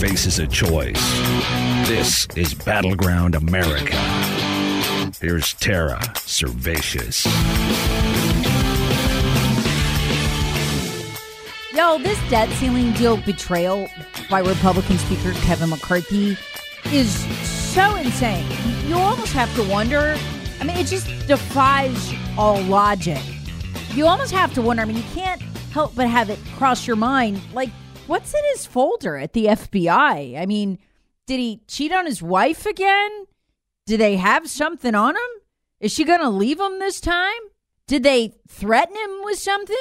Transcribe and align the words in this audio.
Faces 0.00 0.38
a 0.38 0.46
choice. 0.46 1.00
This 1.86 2.26
is 2.36 2.54
Battleground 2.54 3.34
America. 3.34 3.96
Here's 5.20 5.54
Tara 5.54 5.98
Servatius. 6.14 7.24
Yo, 11.72 11.98
this 11.98 12.18
debt 12.30 12.48
ceiling 12.50 12.92
deal 12.92 13.16
betrayal 13.18 13.88
by 14.28 14.40
Republican 14.40 14.98
Speaker 14.98 15.32
Kevin 15.42 15.70
McCarthy 15.70 16.36
is 16.92 17.12
so 17.46 17.96
insane. 17.96 18.46
You 18.86 18.96
almost 18.96 19.32
have 19.32 19.54
to 19.56 19.62
wonder. 19.68 20.16
I 20.60 20.64
mean, 20.64 20.76
it 20.76 20.86
just 20.86 21.06
defies 21.26 22.12
all 22.36 22.60
logic. 22.62 23.22
You 23.94 24.06
almost 24.06 24.32
have 24.32 24.52
to 24.54 24.62
wonder. 24.62 24.82
I 24.82 24.84
mean, 24.86 24.96
you 24.96 25.04
can't 25.14 25.40
help 25.72 25.94
but 25.94 26.08
have 26.08 26.30
it 26.30 26.38
cross 26.56 26.86
your 26.86 26.96
mind. 26.96 27.40
Like, 27.52 27.70
what's 28.06 28.34
in 28.34 28.42
his 28.52 28.66
folder 28.66 29.16
at 29.16 29.32
the 29.32 29.46
FBI? 29.46 30.38
I 30.38 30.46
mean, 30.46 30.78
did 31.26 31.40
he 31.40 31.62
cheat 31.68 31.92
on 31.92 32.06
his 32.06 32.22
wife 32.22 32.66
again? 32.66 33.26
Do 33.86 33.96
they 33.96 34.16
have 34.16 34.48
something 34.48 34.94
on 34.94 35.16
him? 35.16 35.22
Is 35.80 35.92
she 35.92 36.04
going 36.04 36.20
to 36.20 36.28
leave 36.28 36.60
him 36.60 36.78
this 36.78 37.00
time? 37.00 37.32
Did 37.86 38.02
they 38.02 38.34
threaten 38.48 38.96
him 38.96 39.10
with 39.24 39.38
something? 39.38 39.76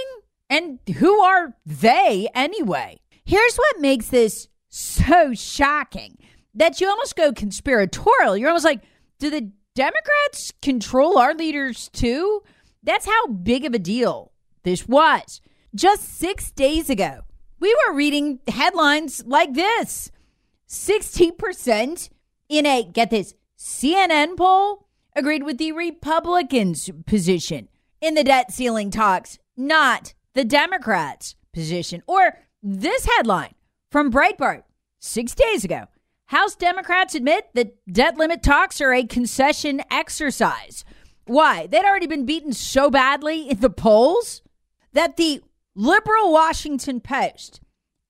And 0.49 0.79
who 0.97 1.19
are 1.21 1.55
they 1.65 2.27
anyway? 2.35 2.99
Here's 3.25 3.55
what 3.55 3.79
makes 3.79 4.07
this 4.07 4.49
so 4.69 5.33
shocking 5.33 6.17
that 6.53 6.81
you 6.81 6.89
almost 6.89 7.15
go 7.15 7.31
conspiratorial. 7.31 8.35
You're 8.37 8.49
almost 8.49 8.65
like, 8.65 8.83
do 9.19 9.29
the 9.29 9.51
Democrats 9.75 10.51
control 10.61 11.17
our 11.17 11.33
leaders 11.33 11.89
too? 11.93 12.43
That's 12.83 13.05
how 13.05 13.27
big 13.27 13.65
of 13.65 13.73
a 13.73 13.79
deal 13.79 14.31
this 14.63 14.87
was. 14.87 15.41
Just 15.73 16.03
six 16.03 16.51
days 16.51 16.89
ago, 16.89 17.21
we 17.63 17.73
were 17.87 17.93
reading 17.95 18.41
headlines 18.49 19.23
like 19.25 19.53
this 19.53 20.11
60% 20.67 22.09
in 22.49 22.65
a, 22.65 22.83
get 22.83 23.09
this, 23.09 23.35
CNN 23.57 24.35
poll 24.35 24.89
agreed 25.15 25.43
with 25.43 25.59
the 25.59 25.71
Republicans' 25.71 26.89
position 27.05 27.69
in 28.01 28.15
the 28.15 28.23
debt 28.25 28.51
ceiling 28.51 28.91
talks, 28.91 29.39
not 29.55 30.13
the 30.33 30.43
Democrats' 30.43 31.35
position. 31.53 32.03
Or 32.05 32.37
this 32.61 33.05
headline 33.15 33.55
from 33.89 34.11
Breitbart 34.11 34.63
six 34.99 35.33
days 35.33 35.63
ago 35.63 35.87
House 36.25 36.55
Democrats 36.55 37.15
admit 37.15 37.47
that 37.53 37.77
debt 37.89 38.17
limit 38.17 38.43
talks 38.43 38.81
are 38.81 38.93
a 38.93 39.05
concession 39.05 39.81
exercise. 39.89 40.83
Why? 41.27 41.67
They'd 41.67 41.85
already 41.85 42.07
been 42.07 42.25
beaten 42.25 42.51
so 42.51 42.89
badly 42.89 43.49
in 43.49 43.61
the 43.61 43.69
polls 43.69 44.41
that 44.91 45.15
the 45.15 45.41
liberal 45.75 46.31
Washington 46.31 46.99
Post 46.99 47.61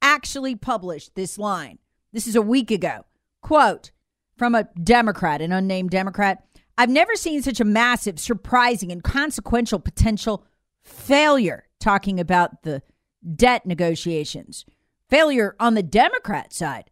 actually 0.04 0.56
published 0.56 1.16
this 1.16 1.40
line. 1.40 1.80
This 2.12 2.28
is 2.28 2.36
a 2.36 2.42
week 2.42 2.70
ago. 2.70 3.06
Quote 3.42 3.90
from 4.38 4.54
a 4.54 4.68
Democrat, 4.84 5.42
an 5.42 5.52
unnamed 5.52 5.90
Democrat 5.90 6.46
I've 6.78 6.90
never 6.90 7.16
seen 7.16 7.42
such 7.42 7.60
a 7.60 7.66
massive, 7.66 8.20
surprising, 8.20 8.92
and 8.92 9.04
consequential 9.04 9.80
potential 9.80 10.44
failure 10.84 11.68
talking 11.80 12.20
about 12.20 12.64
the 12.64 12.82
debt 13.36 13.66
negotiations. 13.66 14.66
Failure 15.10 15.56
on 15.60 15.76
the 15.76 15.84
Democrat 15.84 16.52
side. 16.52 16.90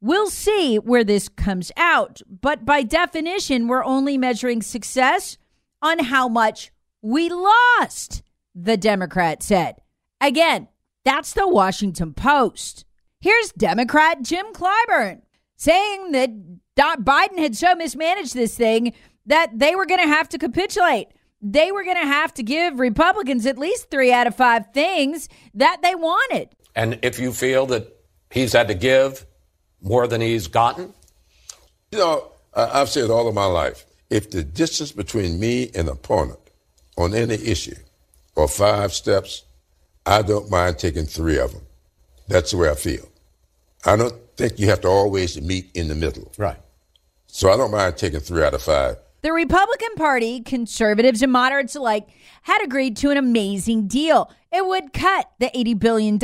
We'll 0.00 0.30
see 0.30 0.76
where 0.76 1.02
this 1.02 1.28
comes 1.28 1.72
out, 1.76 2.20
but 2.28 2.64
by 2.64 2.82
definition, 2.82 3.66
we're 3.66 3.84
only 3.84 4.18
measuring 4.18 4.62
success 4.62 5.38
on 5.82 5.98
how 5.98 6.28
much 6.28 6.70
we 7.02 7.28
lost, 7.28 8.22
the 8.54 8.76
Democrat 8.76 9.42
said. 9.42 9.76
Again, 10.20 10.68
that's 11.04 11.32
the 11.32 11.48
Washington 11.48 12.14
Post. 12.14 12.84
Here's 13.20 13.52
Democrat 13.52 14.22
Jim 14.22 14.46
Clyburn 14.52 15.22
saying 15.56 16.12
that 16.12 16.30
Biden 16.76 17.38
had 17.38 17.56
so 17.56 17.74
mismanaged 17.74 18.34
this 18.34 18.56
thing 18.56 18.92
that 19.26 19.58
they 19.58 19.74
were 19.74 19.86
going 19.86 20.00
to 20.00 20.06
have 20.08 20.28
to 20.30 20.38
capitulate. 20.38 21.08
They 21.40 21.72
were 21.72 21.84
going 21.84 22.00
to 22.00 22.06
have 22.06 22.34
to 22.34 22.42
give 22.42 22.78
Republicans 22.78 23.46
at 23.46 23.58
least 23.58 23.90
three 23.90 24.12
out 24.12 24.26
of 24.26 24.34
five 24.34 24.66
things 24.72 25.28
that 25.54 25.80
they 25.82 25.94
wanted. 25.94 26.48
And 26.74 26.98
if 27.02 27.18
you 27.18 27.32
feel 27.32 27.66
that 27.66 27.94
he's 28.30 28.52
had 28.52 28.68
to 28.68 28.74
give 28.74 29.24
more 29.80 30.06
than 30.06 30.20
he's 30.20 30.48
gotten? 30.48 30.92
You 31.92 31.98
know, 31.98 32.32
I- 32.54 32.80
I've 32.80 32.88
said 32.90 33.10
all 33.10 33.28
of 33.28 33.34
my 33.34 33.44
life 33.44 33.86
if 34.10 34.30
the 34.30 34.42
distance 34.42 34.92
between 34.92 35.38
me 35.38 35.70
and 35.74 35.88
opponent 35.88 36.38
on 36.96 37.14
any 37.14 37.34
issue 37.34 37.76
are 38.36 38.48
five 38.48 38.92
steps, 38.92 39.44
I 40.06 40.22
don't 40.22 40.50
mind 40.50 40.78
taking 40.78 41.06
three 41.06 41.38
of 41.38 41.52
them. 41.52 41.62
That's 42.28 42.50
the 42.50 42.58
way 42.58 42.70
I 42.70 42.74
feel. 42.74 43.08
I 43.84 43.96
don't 43.96 44.14
think 44.36 44.58
you 44.58 44.68
have 44.68 44.80
to 44.82 44.88
always 44.88 45.40
meet 45.40 45.70
in 45.74 45.88
the 45.88 45.94
middle. 45.94 46.32
Right. 46.38 46.58
So 47.26 47.52
I 47.52 47.56
don't 47.56 47.70
mind 47.70 47.96
taking 47.96 48.20
three 48.20 48.42
out 48.42 48.54
of 48.54 48.62
five. 48.62 48.96
The 49.22 49.32
Republican 49.32 49.94
Party, 49.96 50.40
conservatives 50.40 51.22
and 51.22 51.32
moderates 51.32 51.74
alike, 51.74 52.08
had 52.42 52.62
agreed 52.62 52.96
to 52.98 53.10
an 53.10 53.16
amazing 53.16 53.88
deal. 53.88 54.30
It 54.52 54.66
would 54.66 54.92
cut 54.92 55.30
the 55.38 55.46
$80 55.46 55.78
billion 55.78 56.18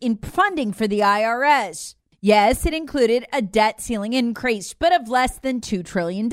in 0.00 0.16
funding 0.16 0.72
for 0.72 0.88
the 0.88 1.00
IRS. 1.00 1.94
Yes, 2.22 2.66
it 2.66 2.74
included 2.74 3.26
a 3.32 3.42
debt 3.42 3.80
ceiling 3.80 4.12
increase, 4.12 4.74
but 4.74 4.92
of 4.98 5.08
less 5.08 5.38
than 5.38 5.60
$2 5.60 5.84
trillion. 5.84 6.30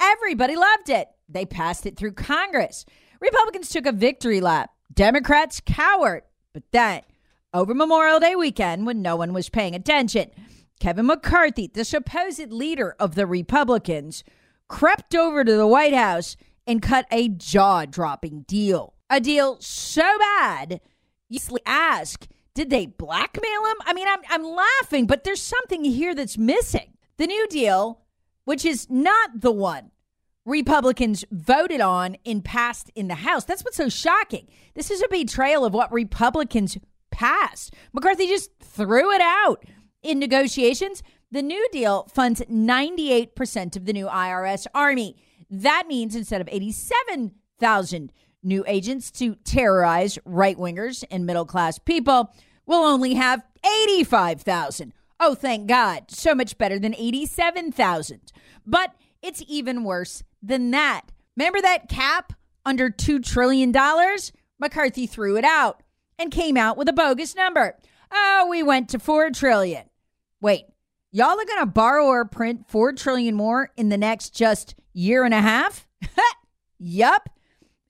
Everybody 0.00 0.56
loved 0.56 0.88
it. 0.88 1.08
They 1.28 1.46
passed 1.46 1.86
it 1.86 1.96
through 1.96 2.12
Congress. 2.12 2.84
Republicans 3.20 3.70
took 3.70 3.86
a 3.86 3.92
victory 3.92 4.40
lap. 4.40 4.71
Democrats 4.92 5.60
cowered. 5.64 6.22
But 6.52 6.64
then, 6.72 7.02
over 7.54 7.74
Memorial 7.74 8.20
Day 8.20 8.36
weekend, 8.36 8.86
when 8.86 9.02
no 9.02 9.16
one 9.16 9.32
was 9.32 9.48
paying 9.48 9.74
attention, 9.74 10.30
Kevin 10.80 11.06
McCarthy, 11.06 11.70
the 11.72 11.84
supposed 11.84 12.52
leader 12.52 12.94
of 12.98 13.14
the 13.14 13.26
Republicans, 13.26 14.24
crept 14.68 15.14
over 15.14 15.44
to 15.44 15.56
the 15.56 15.66
White 15.66 15.94
House 15.94 16.36
and 16.66 16.82
cut 16.82 17.06
a 17.10 17.28
jaw 17.28 17.84
dropping 17.84 18.42
deal. 18.42 18.94
A 19.08 19.20
deal 19.20 19.58
so 19.60 20.18
bad, 20.18 20.80
you 21.28 21.38
ask, 21.66 22.26
did 22.54 22.70
they 22.70 22.86
blackmail 22.86 23.66
him? 23.66 23.76
I 23.84 23.92
mean, 23.94 24.08
I'm, 24.08 24.20
I'm 24.28 24.44
laughing, 24.44 25.06
but 25.06 25.24
there's 25.24 25.42
something 25.42 25.84
here 25.84 26.14
that's 26.14 26.36
missing. 26.38 26.94
The 27.16 27.26
New 27.26 27.46
Deal, 27.48 28.00
which 28.44 28.64
is 28.64 28.88
not 28.90 29.40
the 29.40 29.52
one 29.52 29.90
Republicans 30.44 31.24
voted 31.30 31.80
on 31.80 32.16
and 32.26 32.44
passed 32.44 32.90
in 32.94 33.08
the 33.08 33.14
House. 33.16 33.44
That's 33.44 33.62
what's 33.64 33.76
so 33.76 33.88
shocking. 33.88 34.48
This 34.74 34.90
is 34.90 35.02
a 35.02 35.08
betrayal 35.08 35.64
of 35.64 35.72
what 35.72 35.92
Republicans 35.92 36.78
passed. 37.10 37.74
McCarthy 37.92 38.26
just 38.26 38.50
threw 38.60 39.12
it 39.12 39.20
out 39.20 39.64
in 40.02 40.18
negotiations. 40.18 41.02
The 41.30 41.42
New 41.42 41.66
Deal 41.70 42.08
funds 42.12 42.40
98% 42.40 43.76
of 43.76 43.84
the 43.84 43.92
new 43.92 44.06
IRS 44.06 44.66
army. 44.74 45.16
That 45.48 45.84
means 45.86 46.16
instead 46.16 46.40
of 46.40 46.48
87,000 46.50 48.12
new 48.42 48.64
agents 48.66 49.10
to 49.12 49.36
terrorize 49.44 50.18
right 50.24 50.56
wingers 50.56 51.04
and 51.10 51.24
middle 51.24 51.46
class 51.46 51.78
people, 51.78 52.34
we'll 52.66 52.82
only 52.82 53.14
have 53.14 53.44
85,000. 53.86 54.92
Oh, 55.20 55.36
thank 55.36 55.68
God. 55.68 56.10
So 56.10 56.34
much 56.34 56.58
better 56.58 56.80
than 56.80 56.96
87,000. 56.96 58.32
But 58.66 58.94
it's 59.22 59.44
even 59.46 59.84
worse 59.84 60.24
than 60.42 60.70
that. 60.72 61.02
Remember 61.36 61.60
that 61.60 61.88
cap 61.88 62.32
under 62.66 62.90
$2 62.90 63.24
trillion? 63.24 63.72
McCarthy 64.58 65.06
threw 65.06 65.36
it 65.36 65.44
out. 65.44 65.82
and 66.18 66.30
came 66.30 66.56
out 66.56 66.76
with 66.76 66.88
a 66.88 66.92
bogus 66.92 67.34
number. 67.34 67.76
Oh, 68.12 68.46
we 68.50 68.62
went 68.62 68.88
to 68.90 68.98
4 68.98 69.30
trillion. 69.30 69.84
Wait, 70.40 70.64
y'all 71.10 71.40
are 71.40 71.44
going 71.44 71.60
to 71.60 71.66
borrow 71.66 72.06
or 72.06 72.24
print 72.24 72.68
4 72.68 72.92
trillion 72.92 73.34
more 73.34 73.70
in 73.76 73.88
the 73.88 73.96
next 73.96 74.30
just 74.30 74.74
year 74.92 75.24
and 75.24 75.34
a 75.34 75.40
half? 75.40 75.86
yup. 76.78 77.28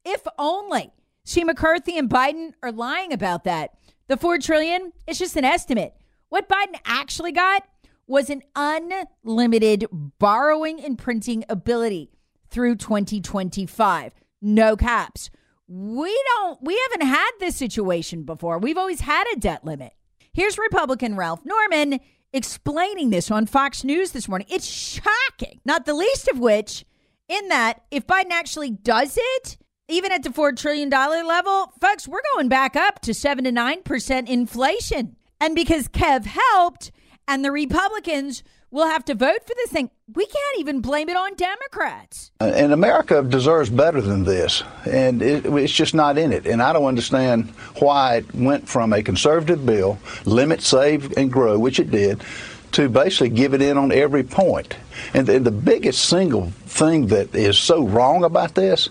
If 0.05 0.23
only. 0.39 0.93
See, 1.25 1.45
McCarthy 1.45 1.99
and 1.99 2.09
Biden 2.09 2.53
are 2.63 2.73
lying 2.73 3.13
about 3.13 3.45
that. 3.45 3.75
The 4.09 4.17
4 4.17 4.39
trillion 4.39 4.93
is 5.07 5.19
just 5.19 5.37
an 5.37 5.45
estimate. 5.45 5.95
What 6.29 6.49
Biden 6.49 6.79
actually 6.85 7.33
got 7.33 7.65
was 8.07 8.31
an 8.31 8.43
unlimited 8.57 9.87
borrowing 10.19 10.81
and 10.83 10.99
printing 10.99 11.45
ability 11.49 12.11
through 12.53 12.77
2025. 12.77 14.13
No 14.41 14.77
caps. 14.77 15.31
We 15.67 16.23
don't 16.35 16.63
we 16.63 16.81
haven't 16.89 17.07
had 17.07 17.31
this 17.41 17.57
situation 17.57 18.25
before. 18.25 18.59
We've 18.59 18.79
always 18.79 19.01
had 19.01 19.25
a 19.33 19.41
debt 19.41 19.65
limit. 19.65 19.95
Here's 20.33 20.59
Republican 20.59 21.17
Ralph 21.17 21.45
Norman 21.45 22.01
explaining 22.33 23.11
this 23.11 23.31
on 23.31 23.47
Fox 23.47 23.85
News 23.85 24.13
this 24.13 24.29
morning. 24.29 24.47
It's 24.51 24.67
shocking. 24.67 25.61
Not 25.65 25.87
the 25.87 25.95
least 25.95 26.29
of 26.29 26.39
which 26.39 26.85
in 27.29 27.49
that 27.49 27.83
if 27.91 28.07
Biden 28.07 28.31
actually 28.31 28.71
does 28.71 29.19
it, 29.19 29.57
even 29.89 30.13
at 30.13 30.23
the 30.23 30.31
$4 30.31 30.57
trillion 30.57 30.89
level, 30.91 31.73
folks, 31.81 32.09
we're 32.09 32.23
going 32.35 32.49
back 32.49 32.77
up 32.77 33.01
to 33.01 33.15
7 33.15 33.45
to 33.45 33.51
9% 33.51 34.29
inflation. 34.29 35.17
And 35.41 35.55
because 35.55 35.89
Kev 35.89 36.25
helped 36.25 36.93
and 37.27 37.45
the 37.45 37.53
Republicans 37.53 38.43
will 38.73 38.87
have 38.87 39.05
to 39.05 39.15
vote 39.15 39.47
for 39.47 39.55
this 39.55 39.71
thing, 39.71 39.91
we 40.15 40.25
can't 40.25 40.59
even 40.59 40.81
blame 40.81 41.09
it 41.09 41.17
on 41.17 41.35
Democrats. 41.35 42.33
Uh, 42.41 42.45
and 42.45 42.73
America 42.73 43.23
deserves 43.23 43.71
better 43.71 44.01
than 44.01 44.25
this. 44.25 44.63
And 44.91 45.23
it, 45.23 45.47
it's 45.47 45.73
just 45.73 45.95
not 45.95 46.19
in 46.19 46.33
it. 46.33 46.47
And 46.47 46.61
I 46.61 46.73
don't 46.73 46.87
understand 46.87 47.51
why 47.79 48.17
it 48.17 48.35
went 48.35 48.69
from 48.69 48.93
a 48.95 49.03
conservative 49.03 49.65
bill, 49.65 49.99
limit, 50.25 50.63
save, 50.63 51.17
and 51.17 51.31
grow, 51.31 51.59
which 51.59 51.79
it 51.79 51.91
did, 51.91 52.25
to 52.73 52.89
basically 52.89 53.29
give 53.29 53.53
it 53.53 53.61
in 53.61 53.77
on 53.77 53.93
every 53.93 54.23
point. 54.23 54.75
And 55.13 55.27
the, 55.27 55.39
the 55.39 55.51
biggest 55.51 56.07
single 56.07 56.51
thing 56.65 57.09
that 57.09 57.35
is 57.35 57.59
so 57.59 57.87
wrong 57.87 58.25
about 58.25 58.55
this, 58.55 58.89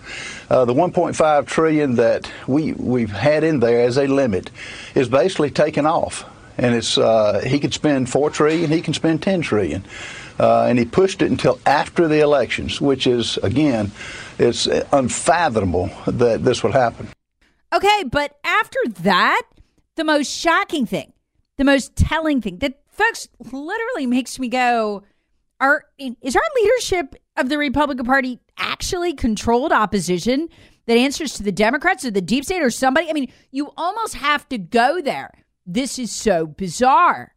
uh, 0.52 0.66
the 0.66 0.74
1.5 0.76 1.48
trillion 1.48 1.96
that 1.96 2.32
we 2.48 2.74
we've 2.74 3.12
had 3.12 3.44
in 3.44 3.60
there 3.60 3.82
as 3.82 3.98
a 3.98 4.06
limit, 4.06 4.52
is 4.94 5.10
basically 5.10 5.50
taken 5.50 5.88
off. 5.88 6.26
And 6.58 6.76
it's 6.76 6.98
uh, 6.98 7.42
he 7.46 7.60
could 7.60 7.74
spend 7.74 8.10
four 8.10 8.30
trillion, 8.30 8.72
he 8.72 8.82
can 8.82 8.94
spend 8.94 9.22
10 9.22 9.42
trillion. 9.42 9.86
Uh, 10.40 10.66
and 10.68 10.80
he 10.80 10.86
pushed 10.86 11.22
it 11.22 11.30
until 11.30 11.60
after 11.66 12.08
the 12.08 12.20
elections, 12.20 12.82
which 12.82 13.06
is 13.06 13.38
again, 13.38 13.92
it's 14.40 14.68
unfathomable 14.92 15.92
that 16.08 16.44
this 16.44 16.64
would 16.64 16.74
happen. 16.74 17.08
Okay, 17.74 18.04
but 18.10 18.38
after 18.44 18.80
that, 19.02 19.44
the 19.96 20.04
most 20.04 20.32
shocking 20.32 20.86
thing, 20.86 21.14
the 21.58 21.64
most 21.64 21.96
telling 21.96 22.42
thing 22.42 22.58
that 22.58 22.82
folks 22.90 23.28
literally 23.52 24.08
makes 24.08 24.40
me 24.40 24.48
go, 24.48 25.04
are 25.60 25.86
is 25.98 26.36
our 26.36 26.42
leadership 26.62 27.16
of 27.38 27.50
the 27.50 27.58
Republican 27.58 28.06
Party 28.06 28.40
actually 28.58 29.14
controlled 29.14 29.72
opposition 29.72 30.50
that 30.88 30.98
answers 30.98 31.34
to 31.34 31.44
the 31.44 31.52
Democrats 31.52 32.04
or 32.04 32.12
the 32.12 32.22
deep 32.22 32.44
state 32.44 32.62
or 32.62 32.72
somebody? 32.72 33.10
I 33.10 33.14
mean, 33.14 33.32
you 33.52 33.72
almost 33.78 34.16
have 34.16 34.50
to 34.50 34.58
go 34.58 35.02
there. 35.02 35.32
This 35.66 36.00
is 36.00 36.12
so 36.12 36.48
bizarre. 36.48 37.34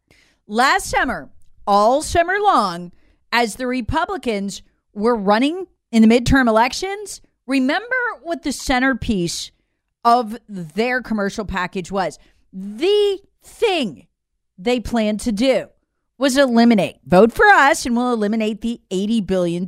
Last 0.47 0.89
summer, 0.89 1.29
all 1.67 2.01
summer 2.01 2.37
long, 2.39 2.91
as 3.31 3.55
the 3.55 3.67
Republicans 3.67 4.61
were 4.93 5.15
running 5.15 5.67
in 5.91 6.07
the 6.07 6.07
midterm 6.07 6.47
elections, 6.47 7.21
remember 7.45 7.95
what 8.23 8.43
the 8.43 8.51
centerpiece 8.51 9.51
of 10.03 10.37
their 10.47 11.01
commercial 11.01 11.45
package 11.45 11.91
was? 11.91 12.19
The 12.53 13.19
thing 13.43 14.07
they 14.57 14.79
planned 14.79 15.19
to 15.21 15.31
do 15.31 15.67
was 16.17 16.37
eliminate, 16.37 16.97
vote 17.05 17.33
for 17.33 17.45
us, 17.47 17.85
and 17.85 17.95
we'll 17.95 18.13
eliminate 18.13 18.61
the 18.61 18.79
$80 18.89 19.25
billion 19.25 19.67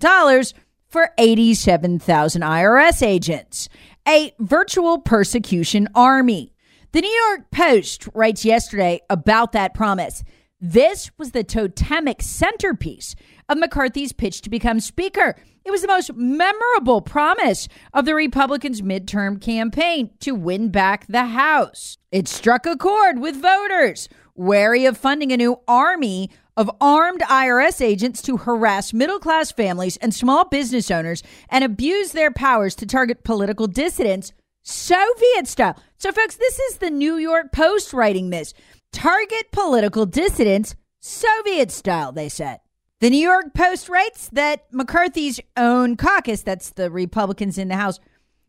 for 0.87 1.11
87,000 1.17 2.41
IRS 2.41 3.05
agents, 3.05 3.67
a 4.07 4.33
virtual 4.39 4.99
persecution 4.99 5.89
army. 5.93 6.53
The 6.97 7.01
New 7.01 7.21
York 7.27 7.51
Post 7.51 8.07
writes 8.15 8.43
yesterday 8.43 9.01
about 9.07 9.51
that 9.51 9.75
promise. 9.75 10.23
This 10.59 11.11
was 11.19 11.29
the 11.29 11.43
totemic 11.43 12.23
centerpiece 12.23 13.13
of 13.47 13.59
McCarthy's 13.59 14.13
pitch 14.13 14.41
to 14.41 14.49
become 14.49 14.79
Speaker. 14.79 15.35
It 15.63 15.69
was 15.69 15.83
the 15.83 15.87
most 15.87 16.15
memorable 16.15 17.01
promise 17.01 17.67
of 17.93 18.05
the 18.05 18.15
Republicans' 18.15 18.81
midterm 18.81 19.39
campaign 19.39 20.09
to 20.21 20.31
win 20.31 20.69
back 20.69 21.05
the 21.05 21.25
House. 21.25 21.99
It 22.11 22.27
struck 22.27 22.65
a 22.65 22.75
chord 22.75 23.19
with 23.19 23.39
voters 23.39 24.09
wary 24.33 24.85
of 24.85 24.97
funding 24.97 25.31
a 25.31 25.37
new 25.37 25.59
army 25.67 26.31
of 26.55 26.71
armed 26.81 27.21
IRS 27.21 27.79
agents 27.79 28.23
to 28.23 28.37
harass 28.37 28.91
middle 28.91 29.19
class 29.19 29.51
families 29.51 29.97
and 29.97 30.15
small 30.15 30.45
business 30.45 30.89
owners 30.89 31.21
and 31.49 31.63
abuse 31.63 32.13
their 32.13 32.31
powers 32.31 32.73
to 32.73 32.87
target 32.87 33.23
political 33.23 33.67
dissidents, 33.67 34.33
Soviet 34.67 35.47
style. 35.47 35.81
So, 35.97 36.11
folks, 36.11 36.35
this 36.35 36.59
is 36.59 36.77
the 36.77 36.89
New 36.89 37.15
York 37.15 37.53
Post 37.53 37.93
writing 37.93 38.31
this. 38.31 38.53
Target 38.91 39.51
political 39.53 40.05
dissidents, 40.05 40.75
Soviet 40.99 41.71
style, 41.71 42.11
they 42.11 42.27
said. 42.27 42.59
The 42.99 43.09
New 43.09 43.17
York 43.17 43.53
Post 43.53 43.87
writes 43.87 44.27
that 44.33 44.65
McCarthy's 44.73 45.39
own 45.55 45.95
caucus, 45.95 46.41
that's 46.41 46.71
the 46.71 46.91
Republicans 46.91 47.57
in 47.57 47.69
the 47.69 47.77
House, 47.77 48.01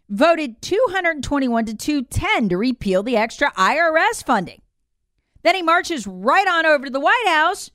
voted 0.09 0.61
221 0.61 1.67
to 1.67 1.75
210 1.75 2.49
to 2.49 2.57
repeal 2.57 3.05
the 3.05 3.17
extra 3.17 3.53
IRS 3.53 4.25
funding. 4.25 4.61
Then 5.45 5.55
he 5.55 5.63
marches 5.63 6.05
right 6.05 6.49
on 6.49 6.67
over 6.67 6.87
to 6.87 6.91
the 6.91 6.99
White 6.99 7.29
House 7.29 7.71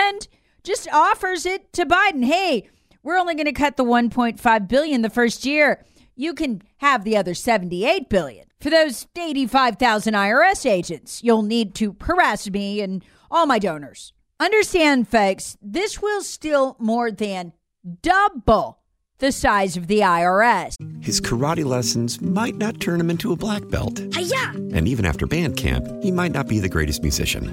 and 0.00 0.26
just 0.62 0.88
offers 0.90 1.44
it 1.44 1.70
to 1.74 1.84
Biden. 1.84 2.24
Hey, 2.24 2.70
we're 3.02 3.18
only 3.18 3.34
going 3.34 3.44
to 3.44 3.52
cut 3.52 3.76
the 3.76 3.84
1.5 3.84 4.68
billion 4.68 5.02
the 5.02 5.10
first 5.10 5.44
year. 5.44 5.84
You 6.16 6.32
can 6.34 6.62
have 6.78 7.04
the 7.04 7.16
other 7.16 7.34
78 7.34 8.08
billion. 8.08 8.46
For 8.60 8.70
those 8.70 9.06
85,000 9.18 10.14
IRS 10.14 10.68
agents, 10.68 11.22
you'll 11.24 11.42
need 11.42 11.74
to 11.76 11.96
harass 12.00 12.48
me 12.48 12.80
and 12.80 13.04
all 13.30 13.46
my 13.46 13.58
donors. 13.58 14.12
Understand, 14.38 15.08
folks, 15.08 15.56
this 15.60 16.00
will 16.00 16.22
still 16.22 16.76
more 16.78 17.10
than 17.10 17.52
double 18.02 18.78
the 19.18 19.32
size 19.32 19.76
of 19.76 19.86
the 19.86 20.00
IRS. 20.00 20.74
His 21.02 21.20
karate 21.20 21.64
lessons 21.64 22.20
might 22.20 22.56
not 22.56 22.80
turn 22.80 23.00
him 23.00 23.10
into 23.10 23.32
a 23.32 23.36
black 23.36 23.68
belt. 23.68 24.00
Hi-ya! 24.14 24.52
And 24.72 24.86
even 24.86 25.04
after 25.04 25.26
band 25.26 25.56
camp, 25.56 25.86
he 26.02 26.10
might 26.10 26.32
not 26.32 26.48
be 26.48 26.58
the 26.58 26.68
greatest 26.68 27.02
musician. 27.02 27.52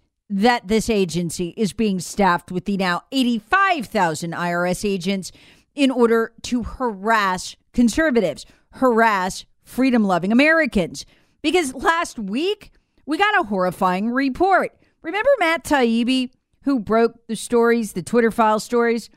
that 0.31 0.69
this 0.69 0.89
agency 0.89 1.53
is 1.57 1.73
being 1.73 1.99
staffed 1.99 2.51
with 2.51 2.63
the 2.63 2.77
now 2.77 3.01
85,000 3.11 4.31
IRS 4.31 4.89
agents 4.89 5.31
in 5.75 5.91
order 5.91 6.31
to 6.43 6.63
harass 6.63 7.57
conservatives, 7.73 8.45
harass 8.71 9.45
freedom 9.63 10.05
loving 10.05 10.31
Americans. 10.31 11.05
Because 11.41 11.73
last 11.73 12.17
week, 12.17 12.71
we 13.05 13.17
got 13.17 13.41
a 13.41 13.47
horrifying 13.47 14.09
report. 14.09 14.71
Remember 15.01 15.29
Matt 15.39 15.65
Taibbi, 15.65 16.31
who 16.63 16.79
broke 16.79 17.27
the 17.27 17.35
stories, 17.35 17.91
the 17.91 18.01
Twitter 18.01 18.31
file 18.31 18.61
stories? 18.61 19.09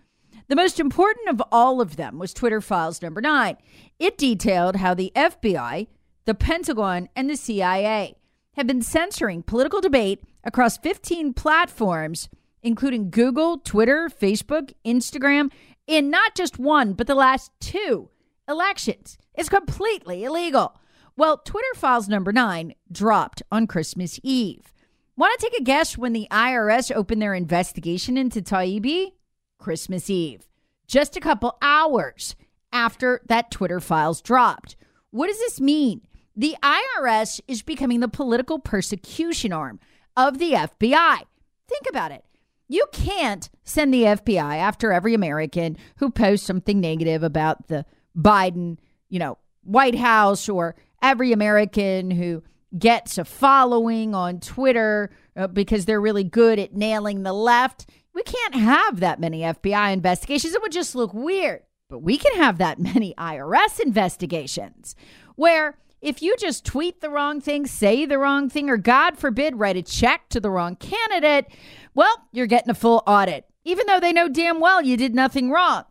The 0.49 0.57
most 0.57 0.81
important 0.81 1.29
of 1.29 1.43
all 1.53 1.81
of 1.81 1.95
them 1.95 2.19
was 2.19 2.35
Twitter 2.35 2.61
Files 2.61 3.01
number 3.01 3.21
nine. 3.21 3.57
It 3.99 4.19
detailed 4.19 4.77
how 4.77 4.95
the 4.95 5.13
FBI, 5.15 5.87
the 6.25 6.35
Pentagon, 6.35 7.09
and 7.15 7.31
the 7.31 7.37
CIA 7.37 8.17
have 8.57 8.67
been 8.67 8.83
censoring 8.83 9.43
political 9.43 9.81
debate 9.81 10.23
across 10.45 10.79
15 10.79 11.33
platforms, 11.33 12.29
including 12.63 13.11
Google, 13.11 13.59
Twitter, 13.59 14.09
Facebook, 14.09 14.73
Instagram, 14.85 15.51
in 15.87 16.11
not 16.11 16.35
just 16.35 16.59
one, 16.59 16.93
but 16.93 17.07
the 17.07 17.15
last 17.15 17.51
two 17.61 18.11
elections. 18.49 19.19
It's 19.35 19.49
completely 19.49 20.25
illegal. 20.25 20.79
Well, 21.17 21.39
Twitter 21.39 21.75
Files 21.75 22.09
number 22.09 22.33
nine 22.33 22.75
dropped 22.91 23.43
on 23.51 23.67
Christmas 23.67 24.19
Eve. 24.23 24.73
Want 25.17 25.39
to 25.39 25.47
take 25.47 25.61
a 25.61 25.63
guess 25.63 25.97
when 25.97 26.13
the 26.13 26.27
IRS 26.31 26.95
opened 26.95 27.23
their 27.23 27.35
investigation 27.35 28.17
into 28.17 28.43
Taibbi? 28.43 29.13
Christmas 29.59 30.11
Eve, 30.11 30.49
just 30.87 31.17
a 31.17 31.21
couple 31.21 31.57
hours 31.63 32.35
after 32.73 33.21
that 33.27 33.51
Twitter 33.51 33.81
files 33.81 34.21
dropped. 34.21 34.77
What 35.11 35.29
does 35.29 35.39
this 35.39 35.61
mean? 35.61 36.03
The 36.37 36.57
IRS 36.63 37.41
is 37.47 37.63
becoming 37.63 38.01
the 38.01 38.09
political 38.09 38.59
persecution 38.59 39.53
arm 39.53 39.79
of 40.17 40.39
the 40.39 40.53
FBI. 40.53 41.19
Think 41.69 41.87
about 41.89 42.13
it. 42.13 42.25
You 42.69 42.87
can't 42.93 43.49
send 43.63 43.93
the 43.93 44.05
FBI 44.05 44.57
after 44.57 44.93
every 44.93 45.15
American 45.15 45.77
who 45.97 46.11
posts 46.11 46.47
something 46.47 46.81
negative 46.81 47.23
about 47.23 47.69
the 47.69 47.85
Biden, 48.17 48.79
you 49.09 49.19
know, 49.19 49.39
White 49.63 49.97
House 49.97 50.49
or 50.49 50.75
every 51.03 51.33
American 51.33 52.11
who 52.11 52.43
gets 52.79 53.19
a 53.19 53.25
following 53.25 54.15
on 54.15 54.41
Twitter 54.41 55.11
uh, 55.37 55.47
because 55.47 55.85
they're 55.85 56.01
really 56.01 56.25
good 56.25 56.59
at 56.59 56.75
nailing 56.75 57.23
the 57.23 57.33
left. 57.33 57.89
We 58.15 58.23
can't 58.23 58.55
have 58.55 59.01
that 59.01 59.21
many 59.21 59.41
FBI 59.41 59.93
investigations. 59.93 60.55
It 60.55 60.63
would 60.63 60.73
just 60.73 60.95
look 60.95 61.13
weird. 61.13 61.63
But 61.91 62.01
we 62.01 62.17
can 62.17 62.35
have 62.37 62.59
that 62.59 62.79
many 62.79 63.15
IRS 63.19 63.79
investigations 63.81 64.97
where 65.37 65.77
if 66.05 66.21
you 66.21 66.37
just 66.39 66.67
tweet 66.67 67.01
the 67.01 67.09
wrong 67.09 67.41
thing, 67.41 67.67
say 67.67 68.05
the 68.05 68.19
wrong 68.19 68.51
thing, 68.51 68.69
or 68.69 68.77
God 68.77 69.19
forbid, 69.19 69.57
write 69.57 69.79
a 69.79 69.83
check 69.83 70.29
to 70.29 70.39
the 70.39 70.51
wrong 70.51 70.77
candidate, 70.77 71.47
well, 71.95 72.29
you're 72.31 72.47
getting 72.47 72.71
a 72.71 72.75
full 72.75 73.03
audit, 73.07 73.47
even 73.65 73.87
though 73.87 74.01
they 74.01 74.13
know 74.13 74.29
damn 74.29 74.61
well 74.61 74.83
you 74.83 74.97
did 74.97 75.15
nothing 75.15 75.51
wrong. 75.51 75.85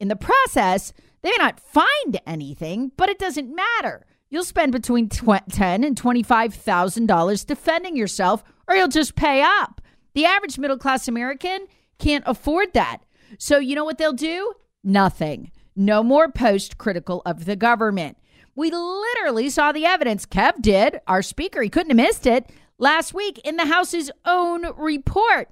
In 0.00 0.08
the 0.08 0.16
process, 0.16 0.92
they 1.22 1.30
may 1.30 1.36
not 1.38 1.60
find 1.60 2.20
anything, 2.26 2.92
but 2.96 3.08
it 3.08 3.18
doesn't 3.18 3.54
matter. 3.54 4.06
You'll 4.30 4.44
spend 4.44 4.72
between 4.72 5.08
ten 5.08 5.84
and 5.84 5.96
twenty-five 5.96 6.54
thousand 6.54 7.06
dollars 7.06 7.44
defending 7.44 7.96
yourself, 7.96 8.44
or 8.68 8.74
you'll 8.76 8.88
just 8.88 9.16
pay 9.16 9.42
up. 9.42 9.80
The 10.14 10.26
average 10.26 10.58
middle-class 10.58 11.08
American 11.08 11.66
can't 11.98 12.24
afford 12.26 12.72
that. 12.74 12.98
So 13.38 13.58
you 13.58 13.74
know 13.74 13.84
what 13.84 13.98
they'll 13.98 14.12
do? 14.12 14.52
Nothing. 14.84 15.50
No 15.74 16.02
more 16.02 16.30
post 16.30 16.78
critical 16.78 17.22
of 17.24 17.46
the 17.46 17.56
government. 17.56 18.17
We 18.58 18.72
literally 18.72 19.50
saw 19.50 19.70
the 19.70 19.86
evidence. 19.86 20.26
Kev 20.26 20.60
did, 20.60 21.00
our 21.06 21.22
speaker, 21.22 21.62
he 21.62 21.68
couldn't 21.68 21.96
have 21.96 22.08
missed 22.08 22.26
it 22.26 22.50
last 22.76 23.14
week 23.14 23.38
in 23.44 23.56
the 23.56 23.66
House's 23.66 24.10
own 24.24 24.74
report 24.76 25.48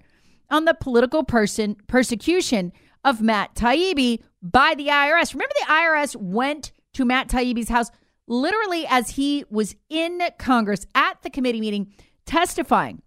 on 0.50 0.64
the 0.64 0.74
political 0.74 1.22
person 1.22 1.76
persecution 1.86 2.72
of 3.04 3.22
Matt 3.22 3.54
Taibbi 3.54 4.24
by 4.42 4.74
the 4.74 4.88
IRS. 4.88 5.34
Remember, 5.34 5.54
the 5.56 5.72
IRS 5.72 6.16
went 6.16 6.72
to 6.94 7.04
Matt 7.04 7.28
Taibbi's 7.28 7.68
house 7.68 7.92
literally 8.26 8.84
as 8.88 9.10
he 9.10 9.44
was 9.50 9.76
in 9.88 10.20
Congress 10.36 10.84
at 10.92 11.22
the 11.22 11.30
committee 11.30 11.60
meeting 11.60 11.94
testifying 12.24 13.02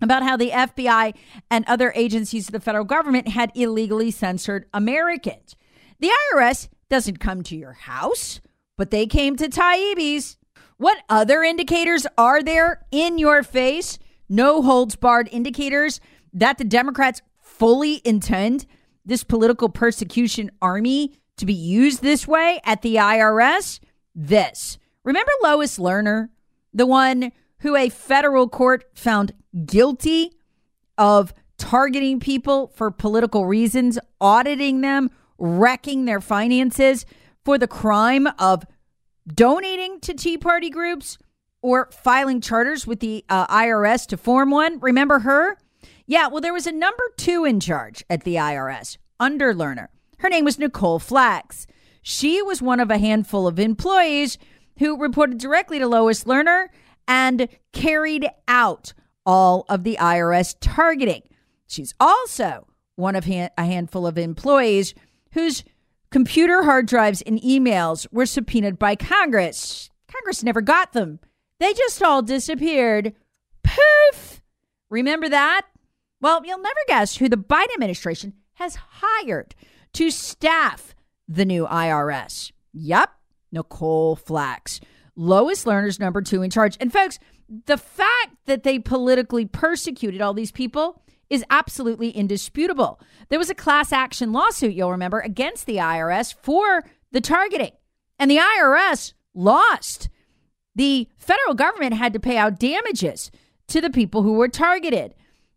about 0.00 0.22
how 0.22 0.38
the 0.38 0.48
FBI 0.48 1.14
and 1.50 1.66
other 1.66 1.92
agencies 1.94 2.48
of 2.48 2.52
the 2.52 2.60
federal 2.60 2.86
government 2.86 3.28
had 3.28 3.52
illegally 3.54 4.10
censored 4.10 4.64
Americans. 4.72 5.56
The 6.00 6.10
IRS 6.32 6.68
doesn't 6.88 7.20
come 7.20 7.42
to 7.42 7.54
your 7.54 7.74
house, 7.74 8.40
but 8.76 8.90
they 8.90 9.06
came 9.06 9.36
to 9.36 9.48
Taibbi's. 9.48 10.36
What 10.76 10.98
other 11.08 11.42
indicators 11.42 12.06
are 12.18 12.42
there 12.42 12.84
in 12.90 13.18
your 13.18 13.42
face? 13.42 13.98
No 14.28 14.62
holds 14.62 14.96
barred 14.96 15.28
indicators 15.32 16.00
that 16.32 16.58
the 16.58 16.64
Democrats 16.64 17.22
fully 17.40 18.02
intend 18.04 18.66
this 19.04 19.24
political 19.24 19.68
persecution 19.68 20.50
army 20.60 21.14
to 21.38 21.46
be 21.46 21.54
used 21.54 22.02
this 22.02 22.26
way 22.26 22.60
at 22.64 22.82
the 22.82 22.96
IRS? 22.96 23.80
This. 24.14 24.78
Remember 25.04 25.32
Lois 25.42 25.78
Lerner, 25.78 26.28
the 26.74 26.86
one 26.86 27.32
who 27.60 27.76
a 27.76 27.88
federal 27.88 28.48
court 28.48 28.84
found 28.94 29.32
guilty 29.64 30.32
of 30.98 31.32
targeting 31.56 32.20
people 32.20 32.68
for 32.74 32.90
political 32.90 33.46
reasons, 33.46 33.98
auditing 34.20 34.80
them, 34.80 35.10
wrecking 35.38 36.04
their 36.04 36.20
finances 36.20 37.06
for 37.46 37.56
the 37.58 37.68
crime 37.68 38.26
of 38.40 38.66
donating 39.32 40.00
to 40.00 40.12
Tea 40.12 40.36
Party 40.36 40.68
groups 40.68 41.16
or 41.62 41.88
filing 41.92 42.40
charters 42.40 42.88
with 42.88 42.98
the 42.98 43.24
uh, 43.28 43.46
IRS 43.46 44.04
to 44.08 44.16
form 44.16 44.50
one. 44.50 44.80
Remember 44.80 45.20
her? 45.20 45.56
Yeah, 46.06 46.26
well, 46.26 46.40
there 46.40 46.52
was 46.52 46.66
a 46.66 46.72
number 46.72 47.04
two 47.16 47.44
in 47.44 47.60
charge 47.60 48.04
at 48.10 48.24
the 48.24 48.34
IRS 48.34 48.96
under 49.20 49.54
Lerner. 49.54 49.86
Her 50.18 50.28
name 50.28 50.44
was 50.44 50.58
Nicole 50.58 50.98
Flax. 50.98 51.68
She 52.02 52.42
was 52.42 52.60
one 52.60 52.80
of 52.80 52.90
a 52.90 52.98
handful 52.98 53.46
of 53.46 53.60
employees 53.60 54.38
who 54.80 55.00
reported 55.00 55.38
directly 55.38 55.78
to 55.78 55.86
Lois 55.86 56.24
Lerner 56.24 56.66
and 57.06 57.46
carried 57.72 58.28
out 58.48 58.92
all 59.24 59.66
of 59.68 59.84
the 59.84 59.96
IRS 60.00 60.56
targeting. 60.60 61.22
She's 61.68 61.94
also 62.00 62.66
one 62.96 63.14
of 63.14 63.28
a 63.28 63.50
handful 63.56 64.04
of 64.04 64.18
employees 64.18 64.94
whose 65.30 65.62
computer 66.16 66.62
hard 66.62 66.86
drives 66.86 67.20
and 67.26 67.42
emails 67.42 68.10
were 68.10 68.24
subpoenaed 68.24 68.78
by 68.78 68.96
Congress. 68.96 69.90
Congress 70.10 70.42
never 70.42 70.62
got 70.62 70.94
them. 70.94 71.20
They 71.60 71.74
just 71.74 72.02
all 72.02 72.22
disappeared. 72.22 73.12
Poof! 73.62 74.40
Remember 74.88 75.28
that? 75.28 75.66
Well, 76.22 76.40
you'll 76.42 76.62
never 76.62 76.80
guess 76.88 77.18
who 77.18 77.28
the 77.28 77.36
Biden 77.36 77.74
administration 77.74 78.32
has 78.54 78.76
hired 78.76 79.54
to 79.92 80.10
staff 80.10 80.94
the 81.28 81.44
new 81.44 81.66
IRS. 81.66 82.50
Yep, 82.72 83.10
Nicole 83.52 84.16
Flax. 84.16 84.80
Lois 85.16 85.66
Lerner's 85.66 86.00
number 86.00 86.22
two 86.22 86.40
in 86.40 86.48
charge. 86.48 86.78
And 86.80 86.90
folks, 86.90 87.18
the 87.66 87.76
fact 87.76 88.36
that 88.46 88.62
they 88.62 88.78
politically 88.78 89.44
persecuted 89.44 90.22
all 90.22 90.32
these 90.32 90.50
people 90.50 91.02
is 91.28 91.44
absolutely 91.50 92.10
indisputable. 92.10 93.00
There 93.28 93.38
was 93.38 93.50
a 93.50 93.54
class 93.54 93.92
action 93.92 94.32
lawsuit, 94.32 94.74
you'll 94.74 94.90
remember, 94.90 95.20
against 95.20 95.66
the 95.66 95.76
IRS 95.76 96.34
for 96.34 96.84
the 97.12 97.20
targeting. 97.20 97.72
And 98.18 98.30
the 98.30 98.38
IRS 98.38 99.12
lost. 99.34 100.08
The 100.74 101.08
federal 101.16 101.54
government 101.54 101.94
had 101.94 102.12
to 102.12 102.20
pay 102.20 102.36
out 102.36 102.58
damages 102.58 103.30
to 103.68 103.80
the 103.80 103.90
people 103.90 104.22
who 104.22 104.34
were 104.34 104.48
targeted. 104.48 105.14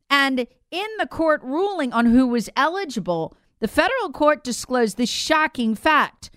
And 0.09 0.47
in 0.71 0.87
the 0.97 1.07
court 1.07 1.41
ruling 1.43 1.93
on 1.93 2.07
who 2.07 2.27
was 2.27 2.49
eligible, 2.55 3.35
the 3.59 3.67
federal 3.67 4.11
court 4.11 4.43
disclosed 4.43 4.97
this 4.97 5.09
shocking 5.09 5.75
fact. 5.75 6.31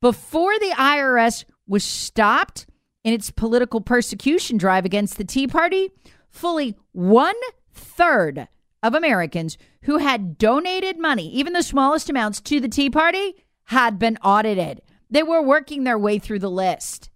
Before 0.00 0.58
the 0.58 0.74
IRS 0.76 1.44
was 1.66 1.84
stopped 1.84 2.66
in 3.04 3.12
its 3.12 3.30
political 3.30 3.80
persecution 3.80 4.56
drive 4.56 4.84
against 4.84 5.16
the 5.18 5.24
Tea 5.24 5.46
Party, 5.46 5.90
fully 6.30 6.76
one 6.92 7.36
third 7.72 8.48
of 8.84 8.94
Americans 8.94 9.56
who 9.84 9.96
had 9.96 10.36
donated 10.36 10.98
money, 10.98 11.28
even 11.30 11.54
the 11.54 11.62
smallest 11.62 12.10
amounts, 12.10 12.40
to 12.42 12.60
the 12.60 12.68
Tea 12.68 12.90
Party 12.90 13.34
had 13.64 13.98
been 13.98 14.18
audited. 14.18 14.82
They 15.10 15.22
were 15.22 15.42
working 15.42 15.84
their 15.84 15.98
way 15.98 16.18
through 16.18 16.40
the 16.40 16.50
list. 16.50 17.08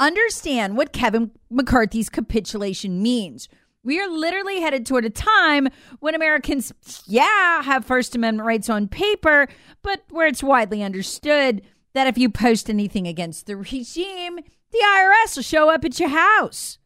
Understand 0.00 0.76
what 0.76 0.92
Kevin 0.92 1.30
McCarthy's 1.48 2.08
capitulation 2.08 3.00
means. 3.00 3.48
We 3.84 4.00
are 4.00 4.10
literally 4.10 4.60
headed 4.60 4.84
toward 4.84 5.04
a 5.04 5.10
time 5.10 5.68
when 6.00 6.16
Americans, 6.16 6.72
yeah, 7.06 7.62
have 7.62 7.84
First 7.84 8.16
Amendment 8.16 8.44
rights 8.44 8.68
on 8.68 8.88
paper, 8.88 9.46
but 9.82 10.02
where 10.10 10.26
it's 10.26 10.42
widely 10.42 10.82
understood 10.82 11.62
that 11.94 12.08
if 12.08 12.18
you 12.18 12.28
post 12.28 12.68
anything 12.68 13.06
against 13.06 13.46
the 13.46 13.56
regime, 13.56 14.40
the 14.72 14.78
IRS 14.78 15.36
will 15.36 15.44
show 15.44 15.70
up 15.70 15.84
at 15.84 16.00
your 16.00 16.08
house. 16.08 16.78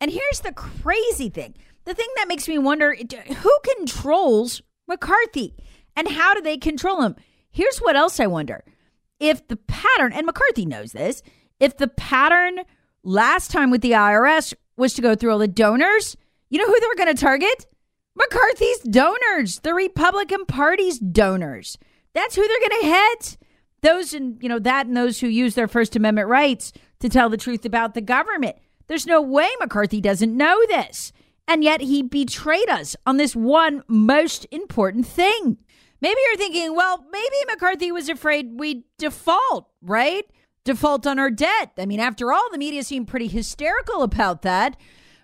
And 0.00 0.10
here's 0.10 0.40
the 0.40 0.52
crazy 0.52 1.28
thing 1.28 1.54
the 1.84 1.94
thing 1.94 2.08
that 2.16 2.28
makes 2.28 2.48
me 2.48 2.58
wonder 2.58 2.94
who 2.94 3.58
controls 3.76 4.62
McCarthy 4.88 5.54
and 5.96 6.08
how 6.08 6.34
do 6.34 6.40
they 6.40 6.56
control 6.56 7.02
him? 7.02 7.16
Here's 7.50 7.78
what 7.78 7.96
else 7.96 8.20
I 8.20 8.26
wonder. 8.26 8.64
If 9.20 9.46
the 9.48 9.56
pattern, 9.56 10.12
and 10.12 10.26
McCarthy 10.26 10.66
knows 10.66 10.92
this, 10.92 11.22
if 11.60 11.76
the 11.76 11.88
pattern 11.88 12.60
last 13.04 13.50
time 13.50 13.70
with 13.70 13.82
the 13.82 13.92
IRS 13.92 14.54
was 14.76 14.94
to 14.94 15.02
go 15.02 15.14
through 15.14 15.32
all 15.32 15.38
the 15.38 15.48
donors, 15.48 16.16
you 16.50 16.58
know 16.58 16.66
who 16.66 16.80
they 16.80 16.86
were 16.86 17.04
going 17.04 17.14
to 17.14 17.20
target? 17.20 17.66
McCarthy's 18.16 18.80
donors, 18.80 19.60
the 19.60 19.74
Republican 19.74 20.44
Party's 20.46 20.98
donors. 20.98 21.78
That's 22.14 22.34
who 22.34 22.46
they're 22.46 22.68
going 22.68 22.82
to 22.82 22.88
hit 22.88 23.38
those 23.82 24.14
and 24.14 24.42
you 24.42 24.48
know 24.48 24.58
that 24.60 24.86
and 24.86 24.96
those 24.96 25.20
who 25.20 25.26
use 25.26 25.54
their 25.54 25.68
first 25.68 25.94
amendment 25.94 26.28
rights 26.28 26.72
to 27.00 27.08
tell 27.08 27.28
the 27.28 27.36
truth 27.36 27.64
about 27.64 27.94
the 27.94 28.00
government 28.00 28.56
there's 28.86 29.06
no 29.06 29.20
way 29.20 29.48
mccarthy 29.60 30.00
doesn't 30.00 30.36
know 30.36 30.58
this 30.68 31.12
and 31.48 31.64
yet 31.64 31.80
he 31.80 32.02
betrayed 32.02 32.68
us 32.68 32.96
on 33.06 33.16
this 33.16 33.36
one 33.36 33.82
most 33.88 34.46
important 34.50 35.06
thing. 35.06 35.58
Maybe 36.00 36.20
you're 36.26 36.36
thinking 36.36 36.74
well 36.74 37.04
maybe 37.10 37.36
mccarthy 37.46 37.92
was 37.92 38.08
afraid 38.08 38.58
we'd 38.58 38.84
default 38.98 39.68
right? 39.82 40.24
Default 40.64 41.06
on 41.06 41.18
our 41.18 41.30
debt. 41.30 41.72
I 41.78 41.86
mean 41.86 42.00
after 42.00 42.32
all 42.32 42.48
the 42.50 42.58
media 42.58 42.84
seemed 42.84 43.08
pretty 43.08 43.28
hysterical 43.28 44.02
about 44.02 44.42
that. 44.42 44.76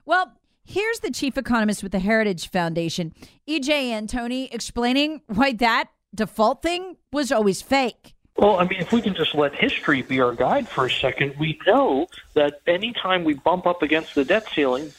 Well 0.04 0.34
here's 0.64 1.00
the 1.00 1.10
chief 1.10 1.38
economist 1.38 1.82
with 1.82 1.92
the 1.92 1.98
heritage 1.98 2.50
foundation 2.50 3.14
ej 3.48 3.68
antoni 3.68 4.52
explaining 4.52 5.22
why 5.26 5.52
that 5.52 5.88
default 6.14 6.62
thing 6.62 6.96
was 7.12 7.32
always 7.32 7.62
fake. 7.62 8.14
Well, 8.36 8.60
I 8.60 8.68
mean, 8.68 8.80
if 8.80 8.92
we 8.92 9.02
can 9.02 9.14
just 9.14 9.34
let 9.34 9.52
history 9.56 10.02
be 10.02 10.20
our 10.20 10.32
guide 10.32 10.68
for 10.68 10.86
a 10.86 10.90
second, 10.90 11.34
we 11.40 11.58
know 11.66 12.06
that 12.34 12.60
anytime 12.68 13.24
we 13.24 13.34
bump 13.34 13.66
up 13.66 13.82
against 13.82 14.14
the 14.14 14.24
debt 14.24 14.46
ceiling, 14.54 14.92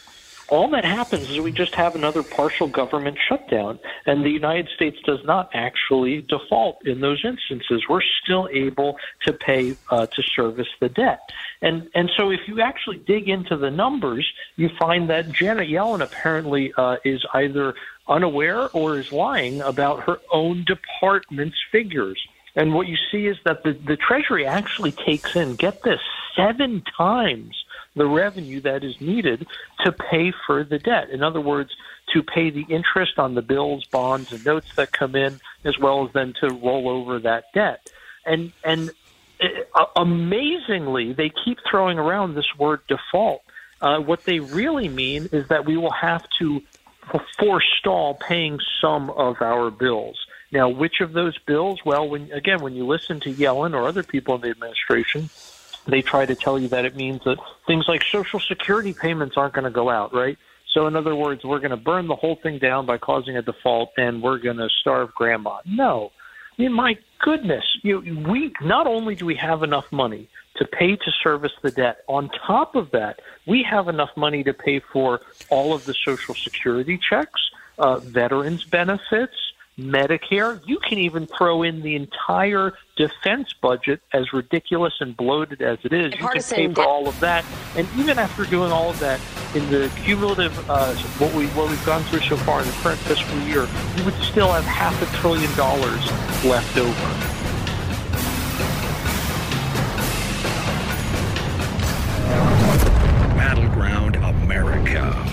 all 0.49 0.69
that 0.69 0.85
happens 0.85 1.29
is 1.29 1.39
we 1.39 1.51
just 1.51 1.75
have 1.75 1.95
another 1.95 2.23
partial 2.23 2.67
government 2.67 3.17
shutdown, 3.27 3.79
and 4.05 4.23
the 4.23 4.29
United 4.29 4.67
States 4.75 4.97
does 5.05 5.19
not 5.25 5.49
actually 5.53 6.21
default 6.21 6.85
in 6.85 7.01
those 7.01 7.23
instances. 7.23 7.83
We're 7.87 8.01
still 8.23 8.49
able 8.51 8.97
to 9.25 9.33
pay 9.33 9.75
uh, 9.89 10.07
to 10.07 10.23
service 10.23 10.67
the 10.79 10.89
debt, 10.89 11.19
and 11.61 11.89
and 11.95 12.09
so 12.17 12.31
if 12.31 12.41
you 12.47 12.61
actually 12.61 12.97
dig 12.97 13.29
into 13.29 13.57
the 13.57 13.71
numbers, 13.71 14.31
you 14.55 14.69
find 14.79 15.09
that 15.09 15.31
Janet 15.31 15.69
Yellen 15.69 16.01
apparently 16.01 16.73
uh, 16.77 16.97
is 17.03 17.25
either 17.33 17.75
unaware 18.07 18.69
or 18.69 18.99
is 18.99 19.11
lying 19.11 19.61
about 19.61 20.03
her 20.03 20.19
own 20.31 20.65
department's 20.65 21.57
figures. 21.71 22.19
And 22.55 22.73
what 22.73 22.87
you 22.87 22.97
see 23.11 23.27
is 23.27 23.37
that 23.45 23.63
the, 23.63 23.73
the 23.73 23.95
Treasury 23.95 24.45
actually 24.45 24.91
takes 24.91 25.35
in, 25.35 25.55
get 25.55 25.83
this, 25.83 25.99
seven 26.35 26.83
times 26.97 27.55
the 27.99 28.07
revenue 28.07 28.61
that 28.61 28.81
is 28.85 28.99
needed 29.01 29.45
to 29.83 29.91
pay 29.91 30.31
for 30.47 30.63
the 30.63 30.79
debt. 30.79 31.09
In 31.09 31.21
other 31.21 31.41
words, 31.41 31.75
to 32.13 32.23
pay 32.23 32.49
the 32.49 32.65
interest 32.69 33.19
on 33.19 33.35
the 33.35 33.41
bills, 33.41 33.85
bonds, 33.91 34.31
and 34.31 34.43
notes 34.45 34.73
that 34.77 34.93
come 34.93 35.17
in, 35.17 35.41
as 35.65 35.77
well 35.77 36.07
as 36.07 36.13
then 36.13 36.33
to 36.39 36.49
roll 36.49 36.87
over 36.87 37.19
that 37.19 37.51
debt. 37.53 37.91
And 38.25 38.53
and 38.63 38.89
uh, 39.75 39.85
amazingly, 39.97 41.11
they 41.11 41.29
keep 41.43 41.57
throwing 41.69 41.99
around 41.99 42.35
this 42.35 42.47
word 42.57 42.79
default. 42.87 43.43
Uh, 43.81 43.99
what 43.99 44.23
they 44.23 44.39
really 44.39 44.87
mean 44.87 45.27
is 45.33 45.49
that 45.49 45.65
we 45.65 45.75
will 45.75 45.91
have 45.91 46.25
to 46.39 46.61
forestall 47.37 48.13
paying 48.13 48.59
some 48.81 49.09
of 49.09 49.41
our 49.41 49.69
bills. 49.71 50.17
Now, 50.51 50.69
which 50.69 51.01
of 51.01 51.11
those 51.11 51.37
bills? 51.39 51.79
Well, 51.85 52.07
when 52.07 52.31
again, 52.31 52.61
when 52.61 52.75
you 52.75 52.87
listen 52.87 53.19
to 53.21 53.33
Yellen 53.33 53.73
or 53.73 53.87
other 53.87 54.03
people 54.03 54.35
in 54.35 54.41
the 54.41 54.49
administration, 54.49 55.29
they 55.91 56.01
try 56.01 56.25
to 56.25 56.35
tell 56.35 56.59
you 56.59 56.67
that 56.69 56.85
it 56.85 56.95
means 56.95 57.23
that 57.25 57.37
things 57.67 57.85
like 57.87 58.03
Social 58.03 58.39
Security 58.39 58.93
payments 58.93 59.37
aren't 59.37 59.53
going 59.53 59.65
to 59.65 59.71
go 59.71 59.89
out, 59.89 60.13
right? 60.13 60.37
So, 60.73 60.87
in 60.87 60.95
other 60.95 61.15
words, 61.15 61.43
we're 61.43 61.59
going 61.59 61.71
to 61.71 61.77
burn 61.77 62.07
the 62.07 62.15
whole 62.15 62.35
thing 62.35 62.59
down 62.59 62.85
by 62.85 62.97
causing 62.97 63.35
a 63.37 63.41
default, 63.41 63.91
and 63.97 64.21
we're 64.21 64.37
going 64.37 64.57
to 64.57 64.69
starve 64.81 65.13
grandma. 65.15 65.59
No, 65.65 66.11
I 66.57 66.61
mean, 66.63 66.73
my 66.73 66.97
goodness, 67.19 67.63
you, 67.83 67.99
we 68.27 68.53
not 68.61 68.85
only 68.85 69.15
do 69.15 69.25
we 69.25 69.35
have 69.35 69.63
enough 69.63 69.89
money 69.91 70.29
to 70.57 70.65
pay 70.65 70.97
to 70.97 71.11
service 71.23 71.53
the 71.61 71.71
debt, 71.71 72.03
on 72.07 72.29
top 72.45 72.75
of 72.75 72.91
that, 72.91 73.21
we 73.47 73.63
have 73.63 73.87
enough 73.87 74.09
money 74.17 74.43
to 74.43 74.53
pay 74.53 74.79
for 74.79 75.21
all 75.49 75.73
of 75.73 75.85
the 75.85 75.93
Social 76.05 76.35
Security 76.35 76.99
checks, 77.09 77.39
uh, 77.77 77.97
veterans 77.99 78.65
benefits, 78.65 79.48
Medicare. 79.79 80.61
You 80.65 80.77
can 80.79 80.97
even 80.97 81.27
throw 81.27 81.63
in 81.63 81.81
the 81.81 81.95
entire 81.95 82.73
defense 82.95 83.53
budget, 83.53 84.01
as 84.13 84.33
ridiculous 84.33 84.93
and 84.99 85.15
bloated 85.15 85.61
as 85.61 85.79
it 85.83 85.93
is. 85.93 86.13
You 86.13 86.27
can 86.27 86.43
pay 86.43 86.73
for 86.73 86.83
all 86.83 87.07
of 87.07 87.19
that, 87.21 87.45
and 87.75 87.87
even 87.97 88.19
after 88.19 88.45
doing 88.45 88.71
all 88.71 88.89
of 88.89 88.99
that, 88.99 89.19
in 89.55 89.69
the 89.71 89.91
cumulative 90.03 90.69
uh, 90.69 90.93
what 91.17 91.33
we 91.33 91.47
what 91.47 91.69
we've 91.69 91.85
gone 91.85 92.03
through 92.03 92.21
so 92.21 92.37
far 92.37 92.61
in 92.61 92.67
the 92.67 92.73
current 92.73 92.99
fiscal 92.99 93.39
year, 93.41 93.67
you 93.97 94.05
would 94.05 94.15
still 94.21 94.51
have 94.51 94.65
half 94.65 95.01
a 95.01 95.17
trillion 95.17 95.53
dollars 95.55 96.11
left 96.43 96.77
over. 96.77 97.38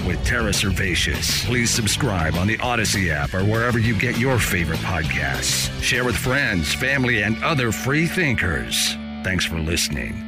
With 0.07 0.25
Tara 0.25 0.51
Servatius. 0.51 1.45
Please 1.45 1.71
subscribe 1.71 2.35
on 2.37 2.47
the 2.47 2.59
Odyssey 2.59 3.11
app 3.11 3.35
or 3.35 3.45
wherever 3.45 3.79
you 3.79 3.99
get 3.99 4.17
your 4.19 4.39
favorite 4.39 4.79
podcasts. 4.81 5.71
Share 5.83 6.05
with 6.05 6.17
friends, 6.17 6.73
family, 6.73 7.23
and 7.23 7.43
other 7.43 7.73
free 7.73 8.07
thinkers. 8.07 8.95
Thanks 9.25 9.45
for 9.45 9.59
listening. 9.59 10.23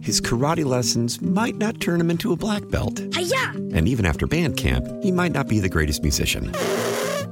His 0.00 0.20
karate 0.20 0.64
lessons 0.64 1.20
might 1.20 1.56
not 1.56 1.80
turn 1.80 2.00
him 2.00 2.10
into 2.10 2.32
a 2.32 2.36
black 2.36 2.68
belt. 2.68 3.00
Hi-ya! 3.14 3.50
And 3.74 3.88
even 3.88 4.06
after 4.06 4.26
band 4.28 4.56
camp, 4.56 4.86
he 5.02 5.10
might 5.10 5.32
not 5.32 5.48
be 5.48 5.58
the 5.58 5.68
greatest 5.68 6.02
musician. 6.02 6.52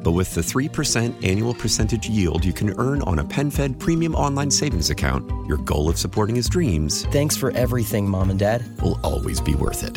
But 0.03 0.11
with 0.11 0.35
the 0.35 0.41
3% 0.41 1.25
annual 1.25 1.55
percentage 1.55 2.09
yield 2.09 2.45
you 2.45 2.53
can 2.53 2.79
earn 2.79 3.01
on 3.03 3.21
a 3.21 3.25
PenFed 3.25 3.79
premium 3.79 4.15
online 4.15 4.51
savings 4.51 4.91
account, 4.91 5.31
your 5.47 5.59
goal 5.59 5.89
of 5.89 5.99
supporting 5.99 6.37
his 6.37 6.49
dreams 6.49 7.07
Thanks 7.07 7.37
for 7.37 7.53
everything, 7.53 8.09
Mom 8.09 8.29
and 8.31 8.39
Dad. 8.39 8.65
will 8.83 9.01
always 9.03 9.41
be 9.41 9.55
worth 9.55 9.83
it. 9.85 9.97